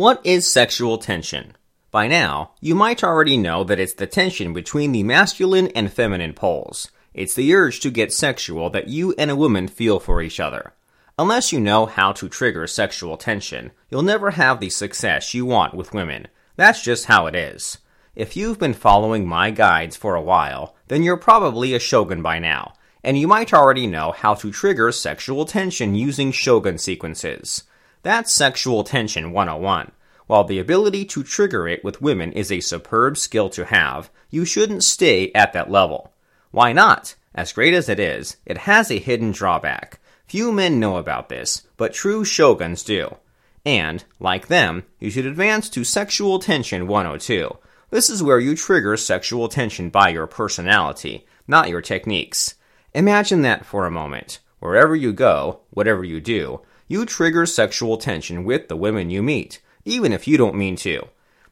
What 0.00 0.24
is 0.24 0.50
sexual 0.50 0.96
tension? 0.96 1.58
By 1.90 2.08
now, 2.08 2.52
you 2.58 2.74
might 2.74 3.04
already 3.04 3.36
know 3.36 3.64
that 3.64 3.78
it's 3.78 3.92
the 3.92 4.06
tension 4.06 4.54
between 4.54 4.92
the 4.92 5.02
masculine 5.02 5.68
and 5.74 5.92
feminine 5.92 6.32
poles. 6.32 6.90
It's 7.12 7.34
the 7.34 7.52
urge 7.52 7.80
to 7.80 7.90
get 7.90 8.10
sexual 8.10 8.70
that 8.70 8.88
you 8.88 9.14
and 9.18 9.30
a 9.30 9.36
woman 9.36 9.68
feel 9.68 10.00
for 10.00 10.22
each 10.22 10.40
other. 10.40 10.72
Unless 11.18 11.52
you 11.52 11.60
know 11.60 11.84
how 11.84 12.12
to 12.12 12.30
trigger 12.30 12.66
sexual 12.66 13.18
tension, 13.18 13.72
you'll 13.90 14.00
never 14.00 14.30
have 14.30 14.58
the 14.58 14.70
success 14.70 15.34
you 15.34 15.44
want 15.44 15.74
with 15.74 15.92
women. 15.92 16.28
That's 16.56 16.82
just 16.82 17.04
how 17.04 17.26
it 17.26 17.34
is. 17.34 17.76
If 18.16 18.38
you've 18.38 18.58
been 18.58 18.72
following 18.72 19.28
my 19.28 19.50
guides 19.50 19.96
for 19.96 20.14
a 20.14 20.22
while, 20.22 20.76
then 20.88 21.02
you're 21.02 21.18
probably 21.18 21.74
a 21.74 21.78
shogun 21.78 22.22
by 22.22 22.38
now, 22.38 22.72
and 23.04 23.18
you 23.18 23.28
might 23.28 23.52
already 23.52 23.86
know 23.86 24.12
how 24.12 24.32
to 24.36 24.50
trigger 24.50 24.92
sexual 24.92 25.44
tension 25.44 25.94
using 25.94 26.32
shogun 26.32 26.78
sequences. 26.78 27.64
That's 28.02 28.32
Sexual 28.32 28.84
Tension 28.84 29.30
101. 29.30 29.92
While 30.26 30.44
the 30.44 30.58
ability 30.58 31.04
to 31.06 31.22
trigger 31.22 31.68
it 31.68 31.84
with 31.84 32.00
women 32.00 32.32
is 32.32 32.50
a 32.50 32.60
superb 32.60 33.18
skill 33.18 33.50
to 33.50 33.66
have, 33.66 34.10
you 34.30 34.46
shouldn't 34.46 34.84
stay 34.84 35.30
at 35.34 35.52
that 35.52 35.70
level. 35.70 36.12
Why 36.50 36.72
not? 36.72 37.14
As 37.34 37.52
great 37.52 37.74
as 37.74 37.90
it 37.90 38.00
is, 38.00 38.38
it 38.46 38.58
has 38.58 38.90
a 38.90 38.98
hidden 38.98 39.32
drawback. 39.32 40.00
Few 40.26 40.50
men 40.50 40.80
know 40.80 40.96
about 40.96 41.28
this, 41.28 41.66
but 41.76 41.92
true 41.92 42.24
shoguns 42.24 42.82
do. 42.82 43.16
And, 43.66 44.02
like 44.18 44.46
them, 44.46 44.84
you 44.98 45.10
should 45.10 45.26
advance 45.26 45.68
to 45.70 45.84
Sexual 45.84 46.38
Tension 46.38 46.86
102. 46.86 47.58
This 47.90 48.08
is 48.08 48.22
where 48.22 48.40
you 48.40 48.56
trigger 48.56 48.96
sexual 48.96 49.48
tension 49.48 49.90
by 49.90 50.08
your 50.08 50.26
personality, 50.26 51.26
not 51.46 51.68
your 51.68 51.82
techniques. 51.82 52.54
Imagine 52.94 53.42
that 53.42 53.66
for 53.66 53.84
a 53.84 53.90
moment. 53.90 54.38
Wherever 54.60 54.96
you 54.96 55.12
go, 55.12 55.60
whatever 55.70 56.04
you 56.04 56.20
do, 56.20 56.62
you 56.90 57.06
trigger 57.06 57.46
sexual 57.46 57.96
tension 57.96 58.42
with 58.42 58.66
the 58.66 58.76
women 58.76 59.10
you 59.10 59.22
meet, 59.22 59.62
even 59.84 60.12
if 60.12 60.26
you 60.26 60.36
don't 60.36 60.56
mean 60.56 60.74
to. 60.74 61.00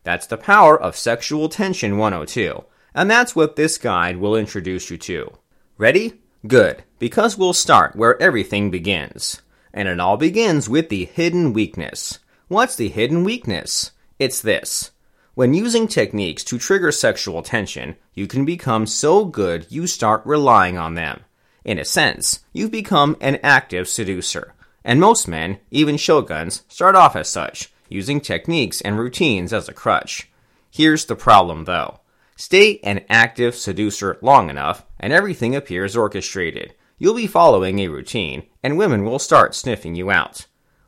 That's 0.03 0.27
the 0.27 0.37
power 0.37 0.77
of 0.79 0.97
Sexual 0.97 1.49
Tension 1.49 1.97
102, 1.97 2.65
and 2.93 3.09
that's 3.09 3.37
what 3.37 3.55
this 3.55 3.79
guide 3.79 4.17
will 4.17 4.35
introduce 4.35 4.91
you 4.91 4.99
to. 4.99 5.31
Ready? 5.77 6.21
Good, 6.45 6.83
because 6.99 7.39
we'll 7.39 7.53
start 7.53 7.95
where 7.95 8.21
everything 8.21 8.73
begins. 8.73 9.41
And 9.73 9.87
it 9.87 10.01
all 10.01 10.17
begins 10.17 10.69
with 10.69 10.89
the 10.89 11.05
hidden 11.05 11.53
weakness. 11.53 12.19
What's 12.49 12.75
the 12.75 12.89
hidden 12.89 13.23
weakness? 13.23 13.93
It's 14.19 14.41
this. 14.41 14.91
When 15.35 15.55
using 15.55 15.87
techniques 15.87 16.43
to 16.45 16.59
trigger 16.59 16.91
sexual 16.91 17.43
tension, 17.43 17.95
you 18.13 18.27
can 18.27 18.45
become 18.45 18.87
so 18.87 19.25
good 19.25 19.67
you 19.71 19.87
start 19.87 20.23
relying 20.25 20.77
on 20.77 20.95
them. 20.95 21.21
In 21.65 21.79
a 21.79 21.85
sense, 21.85 22.41
you've 22.53 22.73
become 22.73 23.17
an 23.21 23.39
active 23.45 23.87
seducer. 23.89 24.55
And 24.89 25.01
most 25.01 25.29
men, 25.29 25.59
even 25.71 25.99
shoguns, 25.99 26.63
start 26.67 26.95
off 26.95 27.15
as 27.15 27.29
such, 27.29 27.71
using 27.91 28.23
techniques 28.23 28.81
and 28.81 28.99
routines 28.99 29.53
as 29.53 29.69
a 29.69 29.75
crutch. 29.75 30.31
Here's 30.71 31.05
the 31.05 31.15
problem 31.15 31.67
though. 31.67 32.01
Stay 32.37 32.81
an 32.83 33.05
active 33.11 33.55
seducer 33.55 34.17
long 34.23 34.49
enough, 34.49 34.87
and 34.99 35.13
everything 35.13 35.55
appears 35.55 35.95
orchestrated. 35.95 36.75
You'll 36.97 37.17
be 37.17 37.27
following 37.27 37.81
a 37.81 37.89
routine, 37.89 38.45
and 38.63 38.79
women 38.79 39.05
will 39.05 39.19
start 39.19 39.55
sniffing 39.55 39.95
you 39.95 40.11
out. 40.11 40.47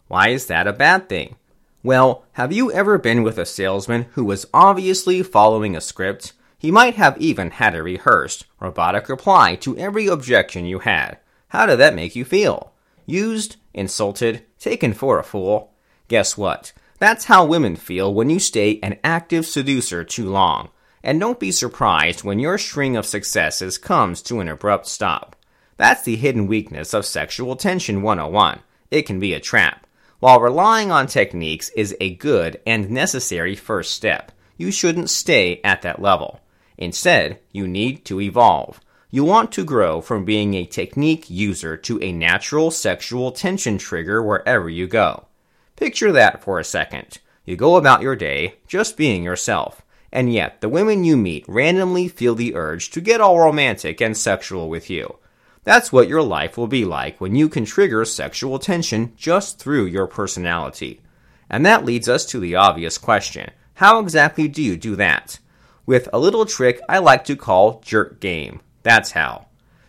Why 0.09 0.29
is 0.29 0.47
that 0.47 0.67
a 0.67 0.73
bad 0.73 1.11
thing? 1.11 1.37
Well, 1.83 2.25
have 2.33 2.53
you 2.53 2.73
ever 2.73 2.97
been 2.97 3.23
with 3.23 3.37
a 3.37 3.45
salesman 3.45 4.07
who 4.13 4.25
was 4.25 4.47
obviously 4.55 5.23
following 5.23 5.77
a 5.77 5.81
script? 5.83 6.33
He 6.57 6.71
might 6.71 6.95
have 6.95 7.21
even 7.21 7.51
had 7.51 7.75
a 7.75 7.83
rehearsed, 7.83 8.47
robotic 8.61 9.11
reply 9.11 9.57
to 9.57 9.77
every 9.77 10.07
objection 10.07 10.65
you 10.65 10.79
had. 10.79 11.19
How 11.49 11.67
did 11.67 11.79
that 11.81 11.95
make 11.95 12.17
you 12.17 12.25
feel? 12.25 12.70
Used, 13.11 13.57
insulted, 13.75 14.45
taken 14.61 14.93
for 14.93 15.19
a 15.19 15.25
fool. 15.25 15.73
Guess 16.07 16.39
what? 16.39 16.73
That's 17.01 17.25
how 17.25 17.45
women 17.45 17.75
feel 17.75 18.15
when 18.15 18.31
you 18.31 18.39
stay 18.39 18.79
an 18.85 19.01
active 19.03 19.47
seducer 19.47 20.05
too 20.05 20.31
long. 20.31 20.69
And 21.03 21.19
don't 21.19 21.41
be 21.41 21.51
surprised 21.51 22.23
when 22.23 22.39
your 22.39 22.57
string 22.57 22.97
of 22.97 23.05
successes 23.05 23.79
comes 23.79 24.23
to 24.23 24.39
an 24.39 24.47
abrupt 24.47 24.87
stop. 24.87 25.35
That's 25.77 26.05
the 26.05 26.15
hidden 26.15 26.47
weakness 26.47 26.95
of 26.95 27.05
Sexual 27.05 27.57
Tension 27.57 28.03
101. 28.03 28.61
It 28.93 29.03
can 29.07 29.19
be 29.19 29.35
a 29.35 29.41
trap. 29.41 29.89
While 30.21 30.41
relying 30.41 30.93
on 30.93 31.09
techniques 31.09 31.71
is 31.71 31.97
a 32.01 32.15
good 32.15 32.61
and 32.65 32.91
necessary 32.91 33.57
first 33.57 33.91
step, 33.91 34.31
you 34.57 34.71
shouldn't 34.71 35.11
stay 35.11 35.61
at 35.65 35.83
that 35.83 36.01
level. 36.01 36.43
Instead, 36.79 37.41
you 37.51 37.67
need 37.67 38.05
to 38.05 38.21
evolve. 38.21 38.81
You 39.13 39.25
want 39.25 39.51
to 39.53 39.65
grow 39.65 40.01
from 40.01 40.25
being 40.25 40.55
a 40.55 40.65
technique 40.65 41.29
user 41.29 41.77
to 41.79 42.01
a 42.01 42.13
natural 42.13 42.71
sexual 42.71 43.33
tension 43.33 43.77
trigger 43.77 44.23
wherever 44.23 44.69
you 44.69 44.87
go. 44.87 45.27
Picture 45.75 46.13
that 46.13 46.45
for 46.45 46.61
a 46.61 46.65
second. 46.65 47.19
You 47.45 47.57
go 47.57 47.75
about 47.75 48.03
your 48.03 48.15
day 48.15 48.59
just 48.69 48.97
being 48.97 49.25
yourself, 49.25 49.83
and 50.13 50.33
yet 50.33 50.61
the 50.61 50.69
women 50.69 51.03
you 51.03 51.17
meet 51.17 51.45
randomly 51.49 52.07
feel 52.07 52.37
the 52.37 52.55
urge 52.55 52.91
to 52.91 53.01
get 53.01 53.21
all 53.21 53.41
romantic 53.41 54.01
and 54.01 54.17
sexual 54.17 54.69
with 54.69 54.89
you. 54.89 55.17
That's 55.65 55.93
what 55.93 56.09
your 56.09 56.23
life 56.23 56.57
will 56.57 56.69
be 56.69 56.85
like 56.85 57.21
when 57.21 57.35
you 57.35 57.49
can 57.49 57.65
trigger 57.65 58.05
sexual 58.05 58.61
tension 58.61 59.13
just 59.17 59.59
through 59.59 59.87
your 59.87 60.07
personality. 60.07 61.01
And 61.49 61.67
that 61.67 61.85
leads 61.85 62.09
us 62.09 62.25
to 62.27 62.39
the 62.39 62.55
obvious 62.55 62.97
question 62.97 63.51
how 63.75 63.99
exactly 63.99 64.47
do 64.47 64.63
you 64.63 64.77
do 64.77 64.95
that? 64.97 65.41
With 65.85 66.09
a 66.13 66.19
little 66.19 66.47
trick 66.47 66.81
I 66.89 66.99
like 66.99 67.25
to 67.25 67.35
call 67.35 67.81
jerk 67.85 68.21
game. 68.21 68.61
That's 68.83 69.13
how. 69.13 69.47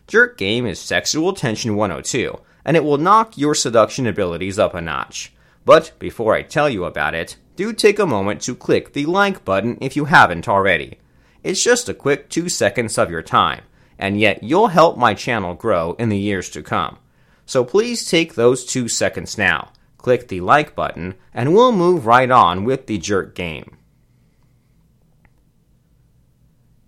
Jerk 0.07 0.37
Game 0.37 0.65
is 0.65 0.79
Sexual 0.79 1.33
Tension 1.33 1.75
102, 1.75 2.37
and 2.65 2.75
it 2.75 2.83
will 2.83 2.97
knock 2.97 3.37
your 3.37 3.55
seduction 3.55 4.07
abilities 4.07 4.59
up 4.59 4.73
a 4.73 4.81
notch. 4.81 5.31
But 5.63 5.93
before 5.99 6.35
I 6.35 6.41
tell 6.41 6.69
you 6.69 6.85
about 6.85 7.13
it, 7.13 7.37
do 7.55 7.73
take 7.73 7.99
a 7.99 8.05
moment 8.05 8.41
to 8.41 8.55
click 8.55 8.93
the 8.93 9.05
like 9.05 9.45
button 9.45 9.77
if 9.79 9.95
you 9.95 10.05
haven't 10.05 10.49
already. 10.49 10.99
It's 11.43 11.63
just 11.63 11.89
a 11.89 11.93
quick 11.93 12.29
two 12.29 12.49
seconds 12.49 12.97
of 12.97 13.09
your 13.09 13.21
time, 13.21 13.63
and 13.97 14.19
yet 14.19 14.43
you'll 14.43 14.67
help 14.67 14.97
my 14.97 15.13
channel 15.13 15.53
grow 15.53 15.93
in 15.93 16.09
the 16.09 16.17
years 16.17 16.49
to 16.51 16.63
come. 16.63 16.97
So 17.45 17.63
please 17.63 18.09
take 18.09 18.35
those 18.35 18.65
two 18.65 18.87
seconds 18.87 19.37
now, 19.37 19.71
click 19.97 20.27
the 20.27 20.41
like 20.41 20.75
button, 20.75 21.15
and 21.33 21.53
we'll 21.53 21.71
move 21.71 22.05
right 22.05 22.29
on 22.29 22.63
with 22.63 22.87
the 22.87 22.97
jerk 22.97 23.35
game. 23.35 23.77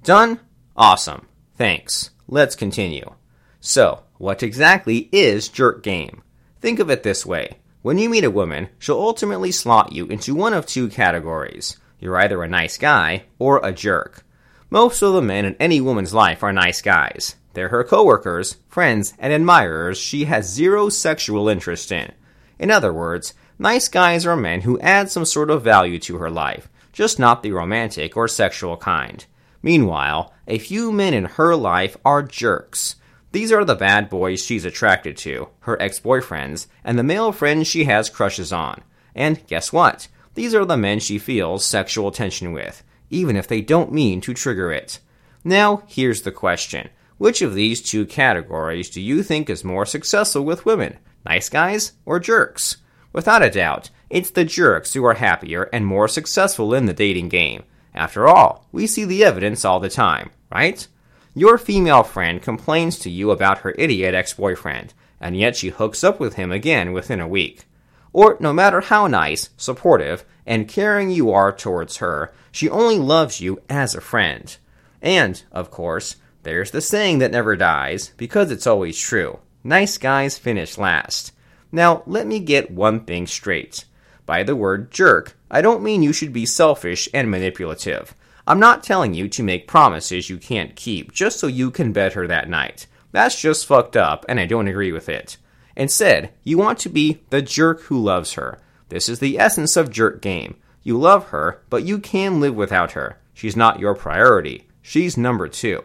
Done? 0.03 0.39
Awesome. 0.75 1.27
Thanks. 1.63 2.09
Let's 2.27 2.57
continue. 2.57 3.15
So, 3.61 4.03
what 4.17 4.43
exactly 4.43 5.07
is 5.13 5.47
jerk 5.47 5.81
game? 5.81 6.21
Think 6.59 6.79
of 6.79 6.89
it 6.89 7.03
this 7.03 7.25
way. 7.25 7.59
When 7.81 7.97
you 7.97 8.09
meet 8.09 8.25
a 8.25 8.29
woman, 8.29 8.67
she'll 8.79 8.99
ultimately 8.99 9.53
slot 9.53 9.93
you 9.93 10.05
into 10.07 10.35
one 10.35 10.51
of 10.51 10.65
two 10.65 10.89
categories. 10.89 11.77
You're 12.01 12.17
either 12.17 12.43
a 12.43 12.49
nice 12.49 12.77
guy 12.77 13.23
or 13.39 13.61
a 13.63 13.71
jerk. 13.71 14.25
Most 14.69 15.01
of 15.01 15.13
the 15.13 15.21
men 15.21 15.45
in 15.45 15.55
any 15.57 15.79
woman's 15.79 16.13
life 16.13 16.43
are 16.43 16.51
nice 16.51 16.81
guys. 16.81 17.37
They're 17.53 17.69
her 17.69 17.85
coworkers, 17.85 18.57
friends, 18.67 19.13
and 19.17 19.31
admirers 19.31 19.97
she 19.97 20.25
has 20.25 20.53
zero 20.53 20.89
sexual 20.89 21.47
interest 21.47 21.93
in. 21.93 22.11
In 22.59 22.71
other 22.71 22.91
words, 22.91 23.35
nice 23.57 23.87
guys 23.87 24.25
are 24.25 24.35
men 24.35 24.59
who 24.59 24.81
add 24.81 25.09
some 25.09 25.23
sort 25.23 25.49
of 25.49 25.63
value 25.63 25.99
to 25.99 26.17
her 26.17 26.29
life, 26.29 26.67
just 26.91 27.19
not 27.19 27.41
the 27.41 27.53
romantic 27.53 28.17
or 28.17 28.27
sexual 28.27 28.75
kind. 28.75 29.25
Meanwhile, 29.63 30.33
a 30.47 30.59
few 30.59 30.91
men 30.91 31.13
in 31.13 31.25
her 31.25 31.55
life 31.55 31.95
are 32.03 32.21
jerks. 32.21 32.97
These 33.31 33.51
are 33.51 33.65
the 33.65 33.75
bad 33.75 34.09
boys 34.09 34.43
she's 34.43 34.65
attracted 34.65 35.17
to, 35.17 35.47
her 35.61 35.81
ex 35.81 35.99
boyfriends, 35.99 36.67
and 36.83 36.99
the 36.99 37.03
male 37.03 37.31
friends 37.31 37.65
she 37.65 37.85
has 37.85 38.09
crushes 38.09 38.51
on. 38.53 38.83
And 39.15 39.45
guess 39.47 39.73
what? 39.73 40.09
These 40.35 40.53
are 40.53 40.65
the 40.65 40.77
men 40.77 40.99
she 40.99 41.17
feels 41.17 41.65
sexual 41.65 42.11
tension 42.11 42.51
with, 42.51 42.83
even 43.09 43.35
if 43.35 43.47
they 43.47 43.61
don't 43.61 43.93
mean 43.93 44.21
to 44.21 44.33
trigger 44.33 44.71
it. 44.71 44.99
Now, 45.43 45.83
here's 45.87 46.23
the 46.23 46.31
question 46.31 46.89
Which 47.17 47.41
of 47.41 47.55
these 47.55 47.81
two 47.81 48.05
categories 48.05 48.89
do 48.89 49.01
you 49.01 49.23
think 49.23 49.49
is 49.49 49.63
more 49.63 49.85
successful 49.85 50.43
with 50.43 50.65
women? 50.65 50.97
Nice 51.25 51.47
guys 51.49 51.93
or 52.05 52.19
jerks? 52.19 52.77
Without 53.13 53.43
a 53.43 53.49
doubt, 53.49 53.89
it's 54.09 54.31
the 54.31 54.43
jerks 54.43 54.93
who 54.93 55.05
are 55.05 55.13
happier 55.13 55.69
and 55.71 55.85
more 55.85 56.07
successful 56.07 56.73
in 56.73 56.85
the 56.85 56.93
dating 56.93 57.29
game. 57.29 57.63
After 57.95 58.27
all, 58.27 58.67
we 58.71 58.87
see 58.87 59.05
the 59.05 59.23
evidence 59.23 59.63
all 59.63 59.79
the 59.79 59.89
time, 59.89 60.31
right? 60.51 60.87
Your 61.35 61.57
female 61.57 62.03
friend 62.03 62.41
complains 62.41 62.99
to 62.99 63.09
you 63.09 63.31
about 63.31 63.59
her 63.59 63.75
idiot 63.77 64.13
ex 64.13 64.33
boyfriend, 64.33 64.93
and 65.19 65.37
yet 65.37 65.55
she 65.55 65.69
hooks 65.69 66.03
up 66.03 66.19
with 66.19 66.35
him 66.35 66.51
again 66.51 66.91
within 66.91 67.19
a 67.19 67.27
week. 67.27 67.65
Or 68.11 68.37
no 68.39 68.53
matter 68.53 68.81
how 68.81 69.07
nice, 69.07 69.49
supportive, 69.57 70.23
and 70.45 70.67
caring 70.67 71.09
you 71.09 71.31
are 71.31 71.51
towards 71.51 71.97
her, 71.97 72.33
she 72.51 72.69
only 72.69 72.99
loves 72.99 73.41
you 73.41 73.61
as 73.69 73.95
a 73.95 74.01
friend. 74.01 74.55
And, 75.01 75.41
of 75.51 75.71
course, 75.71 76.17
there's 76.43 76.71
the 76.71 76.81
saying 76.81 77.19
that 77.19 77.31
never 77.31 77.55
dies, 77.55 78.11
because 78.17 78.51
it's 78.51 78.67
always 78.67 78.97
true 78.97 79.39
nice 79.63 79.97
guys 79.97 80.37
finish 80.37 80.77
last. 80.77 81.31
Now, 81.71 82.03
let 82.05 82.27
me 82.27 82.39
get 82.39 82.71
one 82.71 83.05
thing 83.05 83.25
straight. 83.27 83.85
By 84.25 84.43
the 84.43 84.55
word 84.55 84.91
jerk, 84.91 85.35
I 85.51 85.61
don't 85.61 85.83
mean 85.83 86.01
you 86.01 86.13
should 86.13 86.31
be 86.31 86.45
selfish 86.45 87.09
and 87.13 87.29
manipulative. 87.29 88.15
I'm 88.47 88.59
not 88.59 88.83
telling 88.83 89.13
you 89.13 89.27
to 89.29 89.43
make 89.43 89.67
promises 89.67 90.29
you 90.29 90.37
can't 90.37 90.75
keep 90.75 91.11
just 91.11 91.39
so 91.39 91.47
you 91.47 91.71
can 91.71 91.93
bed 91.93 92.13
her 92.13 92.27
that 92.27 92.49
night. 92.49 92.87
That's 93.11 93.39
just 93.39 93.65
fucked 93.65 93.95
up, 93.95 94.25
and 94.27 94.39
I 94.39 94.45
don't 94.45 94.67
agree 94.67 94.91
with 94.91 95.07
it. 95.09 95.37
Instead, 95.75 96.31
you 96.43 96.57
want 96.57 96.79
to 96.79 96.89
be 96.89 97.21
the 97.29 97.41
jerk 97.41 97.81
who 97.83 97.97
loves 97.97 98.33
her. 98.33 98.59
This 98.89 99.09
is 99.09 99.19
the 99.19 99.39
essence 99.39 99.75
of 99.75 99.91
jerk 99.91 100.21
game. 100.21 100.55
You 100.83 100.97
love 100.97 101.29
her, 101.29 101.61
but 101.69 101.83
you 101.83 101.99
can 101.99 102.39
live 102.39 102.55
without 102.55 102.91
her. 102.91 103.17
She's 103.33 103.55
not 103.55 103.79
your 103.79 103.95
priority. 103.95 104.67
She's 104.81 105.17
number 105.17 105.47
two. 105.47 105.83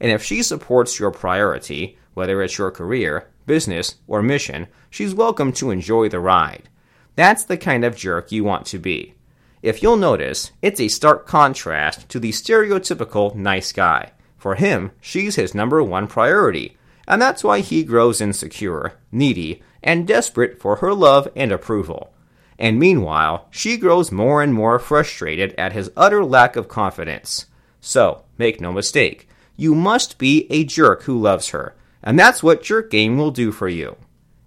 And 0.00 0.10
if 0.10 0.22
she 0.22 0.42
supports 0.42 1.00
your 1.00 1.10
priority, 1.10 1.98
whether 2.14 2.42
it's 2.42 2.58
your 2.58 2.70
career, 2.70 3.28
business, 3.46 3.96
or 4.06 4.22
mission, 4.22 4.68
she's 4.90 5.14
welcome 5.14 5.52
to 5.54 5.70
enjoy 5.70 6.08
the 6.08 6.20
ride. 6.20 6.68
That's 7.16 7.44
the 7.44 7.56
kind 7.56 7.84
of 7.84 7.96
jerk 7.96 8.30
you 8.30 8.44
want 8.44 8.66
to 8.66 8.78
be. 8.78 9.14
If 9.62 9.82
you'll 9.82 9.96
notice, 9.96 10.52
it's 10.62 10.80
a 10.80 10.88
stark 10.88 11.26
contrast 11.26 12.08
to 12.10 12.20
the 12.20 12.30
stereotypical 12.30 13.34
nice 13.34 13.72
guy. 13.72 14.12
For 14.36 14.54
him, 14.54 14.92
she's 15.00 15.34
his 15.34 15.54
number 15.54 15.82
one 15.82 16.06
priority, 16.06 16.76
and 17.08 17.20
that's 17.20 17.42
why 17.42 17.60
he 17.60 17.82
grows 17.82 18.20
insecure, 18.20 18.92
needy, 19.10 19.62
and 19.82 20.06
desperate 20.06 20.60
for 20.60 20.76
her 20.76 20.94
love 20.94 21.28
and 21.34 21.50
approval. 21.50 22.12
And 22.58 22.78
meanwhile, 22.78 23.48
she 23.50 23.76
grows 23.76 24.12
more 24.12 24.42
and 24.42 24.54
more 24.54 24.78
frustrated 24.78 25.54
at 25.58 25.72
his 25.72 25.90
utter 25.96 26.24
lack 26.24 26.54
of 26.54 26.68
confidence. 26.68 27.46
So, 27.80 28.24
make 28.38 28.60
no 28.60 28.72
mistake, 28.72 29.28
you 29.56 29.74
must 29.74 30.18
be 30.18 30.46
a 30.50 30.64
jerk 30.64 31.02
who 31.02 31.18
loves 31.18 31.48
her, 31.48 31.74
and 32.02 32.18
that's 32.18 32.42
what 32.42 32.62
Jerk 32.62 32.90
Game 32.90 33.16
will 33.16 33.30
do 33.30 33.52
for 33.52 33.68
you. 33.68 33.96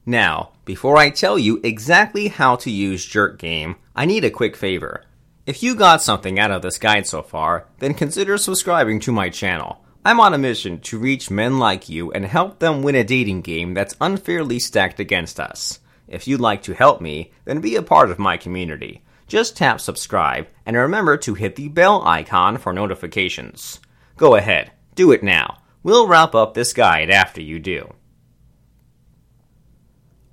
Now, 0.06 0.54
before 0.66 0.98
I 0.98 1.10
tell 1.10 1.38
you 1.38 1.60
exactly 1.64 2.28
how 2.28 2.56
to 2.58 2.72
use 2.72 3.06
Jerk 3.06 3.38
Game, 3.38 3.76
I 3.96 4.06
need 4.06 4.24
a 4.24 4.32
quick 4.32 4.56
favor. 4.56 5.04
If 5.46 5.64
you 5.64 5.76
got 5.76 6.02
something 6.02 6.40
out 6.40 6.52
of 6.52 6.62
this 6.62 6.78
guide 6.78 7.08
so 7.08 7.22
far, 7.22 7.68
then 7.80 7.94
consider 7.94 8.38
subscribing 8.38 9.00
to 9.02 9.12
my 9.12 9.30
channel. 9.30 9.84
I'm 10.06 10.20
on 10.20 10.34
a 10.34 10.38
mission 10.38 10.80
to 10.82 10.98
reach 10.98 11.30
men 11.30 11.60
like 11.60 11.90
you 11.90 12.12
and 12.12 12.26
help 12.26 12.60
them 12.60 12.84
win 12.84 12.96
a 12.96 13.04
dating 13.04 13.42
game 13.42 13.74
that's 13.74 13.96
unfairly 14.00 14.60
stacked 14.60 15.00
against 15.00 15.40
us. 15.40 15.80
If 16.08 16.28
you'd 16.28 16.40
like 16.40 16.64
to 16.64 16.74
help 16.74 17.02
me, 17.02 17.32
then 17.46 17.62
be 17.62 17.76
a 17.76 17.82
part 17.82 18.10
of 18.10 18.18
my 18.18 18.38
community. 18.38 19.04
Just 19.28 19.58
tap 19.58 19.82
subscribe 19.82 20.48
and 20.66 20.76
remember 20.76 21.18
to 21.18 21.36
hit 21.36 21.56
the 21.56 21.68
bell 21.68 22.02
icon 22.08 22.58
for 22.58 22.74
notifications. 22.74 23.80
Go 24.18 24.36
ahead, 24.36 24.72
do 24.96 25.12
it 25.12 25.22
now. 25.22 25.62
We'll 25.84 26.08
wrap 26.08 26.34
up 26.34 26.54
this 26.54 26.74
guide 26.74 27.10
after 27.10 27.42
you 27.42 27.60
do. 27.60 27.94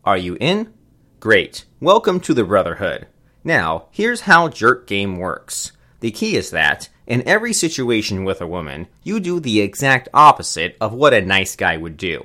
Are 0.06 0.16
you 0.16 0.36
in? 0.38 0.72
Great. 1.18 1.64
Welcome 1.80 2.20
to 2.20 2.32
the 2.32 2.44
Brotherhood. 2.44 3.08
Now, 3.42 3.86
here's 3.90 4.20
how 4.20 4.48
Jerk 4.48 4.86
Game 4.86 5.16
works. 5.16 5.72
The 5.98 6.12
key 6.12 6.36
is 6.36 6.50
that, 6.50 6.88
in 7.08 7.26
every 7.26 7.52
situation 7.52 8.22
with 8.22 8.40
a 8.40 8.46
woman, 8.46 8.86
you 9.02 9.18
do 9.18 9.40
the 9.40 9.60
exact 9.60 10.08
opposite 10.14 10.76
of 10.80 10.92
what 10.92 11.12
a 11.12 11.20
nice 11.20 11.56
guy 11.56 11.76
would 11.76 11.96
do. 11.96 12.24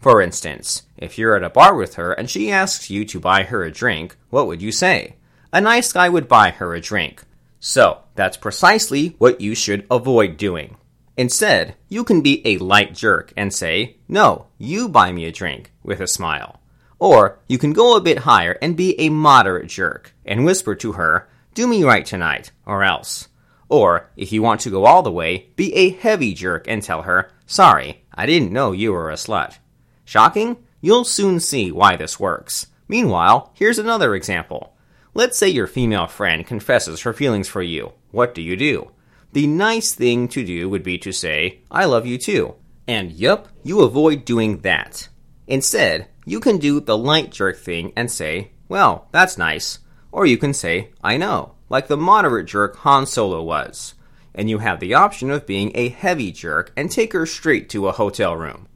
For 0.00 0.22
instance, 0.22 0.84
if 0.96 1.18
you're 1.18 1.36
at 1.36 1.42
a 1.42 1.50
bar 1.50 1.74
with 1.74 1.96
her 1.96 2.14
and 2.14 2.30
she 2.30 2.50
asks 2.50 2.88
you 2.88 3.04
to 3.04 3.20
buy 3.20 3.42
her 3.42 3.62
a 3.62 3.70
drink, 3.70 4.16
what 4.30 4.46
would 4.46 4.62
you 4.62 4.72
say? 4.72 5.16
A 5.52 5.60
nice 5.60 5.92
guy 5.92 6.08
would 6.08 6.28
buy 6.28 6.48
her 6.52 6.74
a 6.74 6.80
drink. 6.80 7.24
So, 7.60 8.04
that's 8.14 8.38
precisely 8.38 9.16
what 9.18 9.42
you 9.42 9.54
should 9.54 9.86
avoid 9.90 10.38
doing. 10.38 10.78
Instead, 11.18 11.74
you 11.90 12.04
can 12.04 12.22
be 12.22 12.40
a 12.46 12.56
light 12.56 12.94
jerk 12.94 13.34
and 13.36 13.52
say, 13.52 13.98
No, 14.08 14.46
you 14.56 14.88
buy 14.88 15.12
me 15.12 15.26
a 15.26 15.30
drink, 15.30 15.72
with 15.82 16.00
a 16.00 16.06
smile. 16.06 16.58
Or 16.98 17.38
you 17.48 17.58
can 17.58 17.72
go 17.72 17.96
a 17.96 18.00
bit 18.00 18.18
higher 18.18 18.58
and 18.60 18.76
be 18.76 18.98
a 19.00 19.08
moderate 19.08 19.68
jerk 19.68 20.14
and 20.24 20.44
whisper 20.44 20.74
to 20.76 20.92
her, 20.92 21.28
Do 21.54 21.66
me 21.66 21.84
right 21.84 22.04
tonight, 22.04 22.50
or 22.66 22.82
else. 22.82 23.28
Or, 23.68 24.10
if 24.16 24.32
you 24.32 24.42
want 24.42 24.60
to 24.62 24.70
go 24.70 24.86
all 24.86 25.02
the 25.02 25.12
way, 25.12 25.50
be 25.54 25.74
a 25.74 25.90
heavy 25.90 26.34
jerk 26.34 26.66
and 26.66 26.82
tell 26.82 27.02
her, 27.02 27.30
Sorry, 27.46 28.04
I 28.14 28.26
didn't 28.26 28.52
know 28.52 28.72
you 28.72 28.92
were 28.92 29.10
a 29.10 29.14
slut. 29.14 29.58
Shocking? 30.04 30.56
You'll 30.80 31.04
soon 31.04 31.40
see 31.40 31.70
why 31.70 31.96
this 31.96 32.18
works. 32.18 32.68
Meanwhile, 32.88 33.52
here's 33.54 33.78
another 33.78 34.14
example. 34.14 34.74
Let's 35.14 35.36
say 35.36 35.48
your 35.48 35.66
female 35.66 36.06
friend 36.06 36.46
confesses 36.46 37.02
her 37.02 37.12
feelings 37.12 37.48
for 37.48 37.62
you. 37.62 37.92
What 38.10 38.34
do 38.34 38.42
you 38.42 38.56
do? 38.56 38.92
The 39.32 39.46
nice 39.46 39.92
thing 39.92 40.28
to 40.28 40.44
do 40.44 40.68
would 40.68 40.82
be 40.82 40.96
to 40.98 41.12
say, 41.12 41.60
I 41.70 41.84
love 41.84 42.06
you 42.06 42.16
too. 42.16 42.54
And 42.86 43.12
yup, 43.12 43.48
you 43.62 43.82
avoid 43.82 44.24
doing 44.24 44.58
that. 44.58 45.08
Instead, 45.48 46.06
you 46.26 46.40
can 46.40 46.58
do 46.58 46.78
the 46.78 46.96
light 46.96 47.32
jerk 47.32 47.56
thing 47.56 47.92
and 47.96 48.10
say, 48.10 48.50
Well, 48.68 49.08
that's 49.10 49.38
nice. 49.38 49.78
Or 50.12 50.26
you 50.26 50.36
can 50.36 50.52
say, 50.52 50.90
I 51.02 51.16
know, 51.16 51.54
like 51.70 51.88
the 51.88 51.96
moderate 51.96 52.46
jerk 52.46 52.76
Han 52.76 53.06
Solo 53.06 53.42
was. 53.42 53.94
And 54.34 54.48
you 54.50 54.58
have 54.58 54.78
the 54.78 54.94
option 54.94 55.30
of 55.30 55.46
being 55.46 55.72
a 55.74 55.88
heavy 55.88 56.32
jerk 56.32 56.70
and 56.76 56.90
take 56.90 57.14
her 57.14 57.24
straight 57.24 57.70
to 57.70 57.88
a 57.88 57.92
hotel 57.92 58.36
room. 58.36 58.68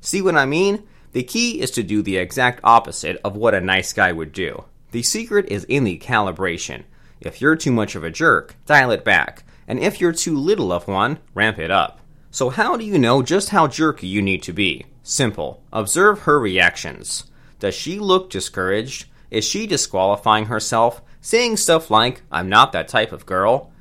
See 0.00 0.22
what 0.22 0.36
I 0.36 0.46
mean? 0.46 0.84
The 1.12 1.24
key 1.24 1.60
is 1.60 1.72
to 1.72 1.82
do 1.82 2.00
the 2.00 2.16
exact 2.16 2.60
opposite 2.62 3.20
of 3.24 3.36
what 3.36 3.54
a 3.54 3.60
nice 3.60 3.92
guy 3.92 4.12
would 4.12 4.32
do. 4.32 4.64
The 4.92 5.02
secret 5.02 5.48
is 5.48 5.64
in 5.64 5.82
the 5.82 5.98
calibration. 5.98 6.84
If 7.20 7.40
you're 7.40 7.56
too 7.56 7.72
much 7.72 7.96
of 7.96 8.04
a 8.04 8.10
jerk, 8.10 8.54
dial 8.66 8.92
it 8.92 9.04
back. 9.04 9.42
And 9.66 9.80
if 9.80 10.00
you're 10.00 10.12
too 10.12 10.38
little 10.38 10.72
of 10.72 10.86
one, 10.86 11.18
ramp 11.34 11.58
it 11.58 11.72
up. 11.72 12.00
So, 12.32 12.48
how 12.48 12.76
do 12.76 12.84
you 12.84 12.98
know 12.98 13.22
just 13.22 13.48
how 13.48 13.66
jerky 13.66 14.06
you 14.06 14.22
need 14.22 14.42
to 14.44 14.52
be? 14.52 14.86
Simple. 15.02 15.62
Observe 15.72 16.20
her 16.20 16.38
reactions. 16.38 17.24
Does 17.58 17.74
she 17.74 17.98
look 17.98 18.30
discouraged? 18.30 19.06
Is 19.30 19.44
she 19.44 19.66
disqualifying 19.66 20.46
herself, 20.46 21.02
saying 21.20 21.56
stuff 21.56 21.90
like, 21.90 22.22
I'm 22.30 22.48
not 22.48 22.72
that 22.72 22.88
type 22.88 23.12
of 23.12 23.26
girl? 23.26 23.72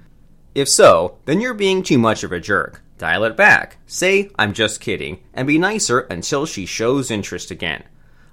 If 0.56 0.68
so, 0.68 1.20
then 1.26 1.42
you're 1.42 1.54
being 1.54 1.84
too 1.84 2.00
much 2.00 2.24
of 2.24 2.32
a 2.32 2.40
jerk. 2.40 2.82
Dial 2.98 3.24
it 3.24 3.38
back. 3.38 3.78
Say, 3.86 4.32
I'm 4.38 4.54
just 4.54 4.82
kidding, 4.82 5.24
and 5.34 5.48
be 5.48 5.58
nicer 5.58 6.02
until 6.02 6.46
she 6.46 6.66
shows 6.66 7.12
interest 7.12 7.52
again. 7.52 7.84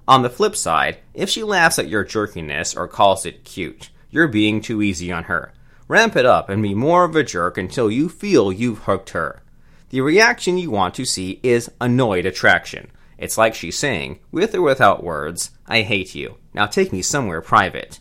On 0.07 0.23
the 0.23 0.29
flip 0.29 0.55
side, 0.55 0.97
if 1.13 1.29
she 1.29 1.43
laughs 1.43 1.77
at 1.79 1.89
your 1.89 2.03
jerkiness 2.03 2.75
or 2.75 2.87
calls 2.87 3.25
it 3.25 3.45
cute, 3.45 3.91
you're 4.09 4.27
being 4.27 4.61
too 4.61 4.81
easy 4.81 5.11
on 5.11 5.25
her. 5.25 5.53
Ramp 5.87 6.15
it 6.15 6.25
up 6.25 6.49
and 6.49 6.63
be 6.63 6.73
more 6.73 7.03
of 7.03 7.15
a 7.15 7.23
jerk 7.23 7.57
until 7.57 7.91
you 7.91 8.09
feel 8.09 8.51
you've 8.51 8.79
hooked 8.79 9.11
her. 9.11 9.41
The 9.89 10.01
reaction 10.01 10.57
you 10.57 10.69
want 10.69 10.95
to 10.95 11.05
see 11.05 11.39
is 11.43 11.71
annoyed 11.79 12.25
attraction. 12.25 12.91
It's 13.17 13.37
like 13.37 13.55
she's 13.55 13.77
saying, 13.77 14.19
with 14.31 14.53
or 14.53 14.61
without 14.61 15.03
words, 15.03 15.51
I 15.65 15.81
hate 15.81 16.13
you. 16.13 16.35
Now 16.53 16.65
take 16.65 16.91
me 16.91 17.01
somewhere 17.01 17.41
private. 17.41 17.99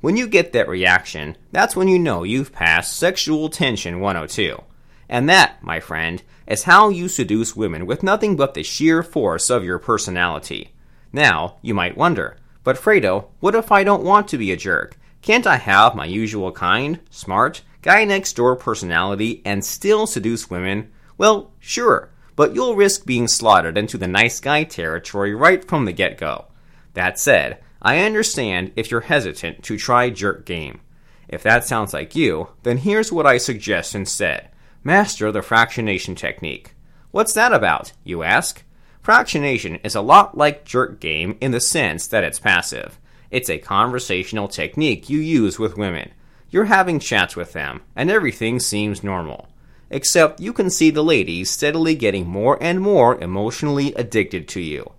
When 0.00 0.16
you 0.16 0.28
get 0.28 0.52
that 0.52 0.68
reaction, 0.68 1.36
that's 1.52 1.76
when 1.76 1.88
you 1.88 1.98
know 1.98 2.22
you've 2.22 2.52
passed 2.52 2.96
Sexual 2.96 3.50
Tension 3.50 4.00
102. 4.00 4.62
And 5.08 5.28
that, 5.28 5.62
my 5.62 5.78
friend, 5.78 6.22
is 6.46 6.62
how 6.62 6.88
you 6.88 7.06
seduce 7.06 7.54
women 7.54 7.84
with 7.84 8.02
nothing 8.02 8.34
but 8.34 8.54
the 8.54 8.62
sheer 8.62 9.02
force 9.02 9.50
of 9.50 9.64
your 9.64 9.78
personality. 9.78 10.72
Now, 11.12 11.56
you 11.60 11.74
might 11.74 11.98
wonder, 11.98 12.38
but 12.64 12.76
Fredo, 12.76 13.26
what 13.40 13.54
if 13.54 13.70
I 13.70 13.84
don't 13.84 14.04
want 14.04 14.28
to 14.28 14.38
be 14.38 14.52
a 14.52 14.56
jerk? 14.56 14.96
Can't 15.22 15.46
I 15.46 15.56
have 15.56 15.94
my 15.94 16.06
usual 16.06 16.50
kind, 16.50 17.00
smart, 17.10 17.62
guy 17.82 18.04
next 18.04 18.34
door 18.34 18.56
personality 18.56 19.42
and 19.44 19.64
still 19.64 20.06
seduce 20.06 20.48
women? 20.48 20.90
Well, 21.18 21.52
sure, 21.58 22.10
but 22.34 22.54
you'll 22.54 22.76
risk 22.76 23.06
being 23.06 23.28
slaughtered 23.28 23.78
into 23.78 23.96
the 23.98 24.06
nice 24.06 24.40
guy 24.40 24.64
territory 24.64 25.34
right 25.34 25.66
from 25.66 25.84
the 25.84 25.92
get 25.92 26.18
go. 26.18 26.46
That 26.94 27.18
said, 27.18 27.58
I 27.80 28.00
understand 28.00 28.72
if 28.76 28.90
you're 28.90 29.02
hesitant 29.02 29.62
to 29.64 29.78
try 29.78 30.10
jerk 30.10 30.44
game. 30.44 30.80
If 31.28 31.42
that 31.42 31.64
sounds 31.64 31.92
like 31.92 32.14
you, 32.14 32.48
then 32.62 32.78
here's 32.78 33.12
what 33.12 33.26
I 33.26 33.38
suggest 33.38 33.94
instead. 33.94 34.48
Master 34.84 35.32
the 35.32 35.40
fractionation 35.40 36.16
technique. 36.16 36.74
What's 37.10 37.32
that 37.32 37.52
about, 37.52 37.92
you 38.04 38.22
ask? 38.22 38.62
Fractionation 39.02 39.80
is 39.84 39.94
a 39.94 40.00
lot 40.00 40.36
like 40.36 40.64
jerk 40.64 41.00
game 41.00 41.36
in 41.40 41.52
the 41.52 41.60
sense 41.60 42.06
that 42.08 42.24
it's 42.24 42.38
passive. 42.38 42.98
It's 43.30 43.50
a 43.50 43.58
conversational 43.58 44.48
technique 44.48 45.08
you 45.08 45.18
use 45.18 45.58
with 45.58 45.78
women. 45.78 46.12
You're 46.50 46.66
having 46.66 46.98
chats 47.00 47.36
with 47.36 47.52
them, 47.52 47.82
and 47.94 48.10
everything 48.10 48.60
seems 48.60 49.02
normal. 49.02 49.48
Except 49.90 50.40
you 50.40 50.52
can 50.52 50.70
see 50.70 50.90
the 50.90 51.04
ladies 51.04 51.50
steadily 51.50 51.94
getting 51.94 52.26
more 52.26 52.58
and 52.60 52.80
more 52.80 53.18
emotionally 53.22 53.94
addicted 53.94 54.48
to 54.48 54.60
you. 54.60 54.92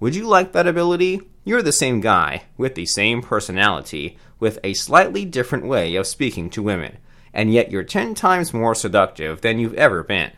Would 0.00 0.14
you 0.14 0.26
like 0.26 0.52
that 0.52 0.66
ability? 0.66 1.20
You're 1.44 1.62
the 1.62 1.72
same 1.72 2.00
guy, 2.00 2.44
with 2.56 2.74
the 2.74 2.86
same 2.86 3.22
personality, 3.22 4.18
with 4.40 4.58
a 4.64 4.74
slightly 4.74 5.24
different 5.24 5.66
way 5.66 5.94
of 5.94 6.06
speaking 6.06 6.50
to 6.50 6.62
women 6.62 6.98
and 7.34 7.52
yet 7.52 7.70
you're 7.70 7.82
10 7.82 8.14
times 8.14 8.52
more 8.52 8.74
seductive 8.74 9.40
than 9.40 9.58
you've 9.58 9.74
ever 9.74 10.02
been. 10.02 10.32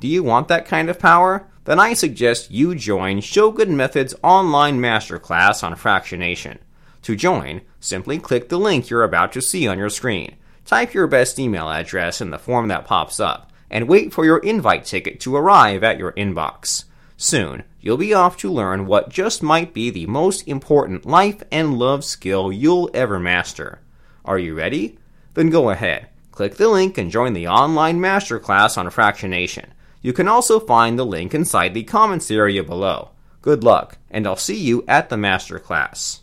Do 0.00 0.06
you 0.06 0.22
want 0.22 0.48
that 0.48 0.66
kind 0.66 0.88
of 0.88 0.98
power? 0.98 1.48
Then 1.64 1.80
I 1.80 1.94
suggest 1.94 2.50
you 2.50 2.74
join 2.74 3.20
Shogun 3.20 3.76
Method's 3.76 4.14
online 4.22 4.78
masterclass 4.78 5.62
on 5.62 5.74
fractionation. 5.74 6.58
To 7.02 7.16
join, 7.16 7.62
simply 7.80 8.18
click 8.18 8.48
the 8.48 8.58
link 8.58 8.88
you're 8.88 9.02
about 9.02 9.32
to 9.32 9.42
see 9.42 9.66
on 9.66 9.78
your 9.78 9.90
screen. 9.90 10.36
Type 10.68 10.92
your 10.92 11.06
best 11.06 11.38
email 11.38 11.70
address 11.70 12.20
in 12.20 12.28
the 12.28 12.38
form 12.38 12.68
that 12.68 12.84
pops 12.84 13.18
up, 13.18 13.50
and 13.70 13.88
wait 13.88 14.12
for 14.12 14.26
your 14.26 14.36
invite 14.38 14.84
ticket 14.84 15.18
to 15.20 15.34
arrive 15.34 15.82
at 15.82 15.98
your 15.98 16.12
inbox. 16.12 16.84
Soon, 17.16 17.64
you'll 17.80 17.96
be 17.96 18.12
off 18.12 18.36
to 18.36 18.52
learn 18.52 18.84
what 18.84 19.08
just 19.08 19.42
might 19.42 19.72
be 19.72 19.88
the 19.88 20.04
most 20.04 20.46
important 20.46 21.06
life 21.06 21.42
and 21.50 21.78
love 21.78 22.04
skill 22.04 22.52
you'll 22.52 22.90
ever 22.92 23.18
master. 23.18 23.80
Are 24.26 24.38
you 24.38 24.54
ready? 24.54 24.98
Then 25.32 25.48
go 25.48 25.70
ahead 25.70 26.10
Click 26.38 26.54
the 26.54 26.68
link 26.68 26.96
and 26.96 27.10
join 27.10 27.32
the 27.32 27.48
online 27.48 27.98
masterclass 27.98 28.78
on 28.78 28.86
fractionation. 28.90 29.70
You 30.02 30.12
can 30.12 30.28
also 30.28 30.60
find 30.60 30.96
the 30.96 31.04
link 31.04 31.34
inside 31.34 31.74
the 31.74 31.82
comments 31.82 32.30
area 32.30 32.62
below. 32.62 33.10
Good 33.42 33.64
luck, 33.64 33.98
and 34.08 34.24
I'll 34.24 34.36
see 34.36 34.56
you 34.56 34.84
at 34.86 35.08
the 35.08 35.16
masterclass. 35.16 36.20